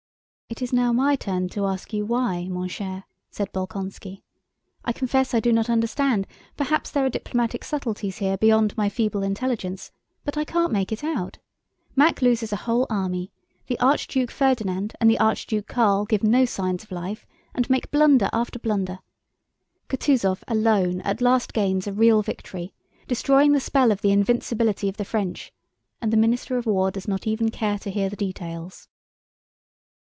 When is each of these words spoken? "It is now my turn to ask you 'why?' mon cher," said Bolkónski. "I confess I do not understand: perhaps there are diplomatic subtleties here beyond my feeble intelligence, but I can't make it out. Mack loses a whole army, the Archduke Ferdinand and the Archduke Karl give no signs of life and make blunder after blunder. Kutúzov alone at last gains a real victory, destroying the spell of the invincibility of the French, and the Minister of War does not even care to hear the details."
"It 0.49 0.61
is 0.61 0.73
now 0.73 0.91
my 0.91 1.15
turn 1.15 1.47
to 1.51 1.65
ask 1.65 1.93
you 1.93 2.05
'why?' 2.05 2.49
mon 2.49 2.67
cher," 2.67 3.05
said 3.31 3.53
Bolkónski. 3.53 4.21
"I 4.83 4.91
confess 4.91 5.33
I 5.33 5.39
do 5.39 5.53
not 5.53 5.69
understand: 5.69 6.27
perhaps 6.57 6.91
there 6.91 7.05
are 7.05 7.09
diplomatic 7.09 7.63
subtleties 7.63 8.17
here 8.17 8.35
beyond 8.35 8.75
my 8.75 8.89
feeble 8.89 9.23
intelligence, 9.23 9.93
but 10.25 10.37
I 10.37 10.43
can't 10.43 10.73
make 10.73 10.91
it 10.91 11.05
out. 11.05 11.37
Mack 11.95 12.21
loses 12.21 12.51
a 12.51 12.57
whole 12.67 12.85
army, 12.89 13.31
the 13.67 13.79
Archduke 13.79 14.29
Ferdinand 14.29 14.93
and 14.99 15.09
the 15.09 15.17
Archduke 15.19 15.67
Karl 15.67 16.03
give 16.03 16.21
no 16.21 16.43
signs 16.43 16.83
of 16.83 16.91
life 16.91 17.25
and 17.55 17.69
make 17.69 17.89
blunder 17.89 18.29
after 18.33 18.59
blunder. 18.59 18.99
Kutúzov 19.87 20.43
alone 20.49 20.99
at 21.01 21.21
last 21.21 21.53
gains 21.53 21.87
a 21.87 21.93
real 21.93 22.21
victory, 22.21 22.73
destroying 23.07 23.53
the 23.53 23.61
spell 23.61 23.89
of 23.89 24.01
the 24.01 24.11
invincibility 24.11 24.89
of 24.89 24.97
the 24.97 25.05
French, 25.05 25.53
and 26.01 26.11
the 26.11 26.17
Minister 26.17 26.57
of 26.57 26.65
War 26.65 26.91
does 26.91 27.07
not 27.07 27.25
even 27.25 27.51
care 27.51 27.79
to 27.79 27.89
hear 27.89 28.09
the 28.09 28.17
details." 28.17 28.89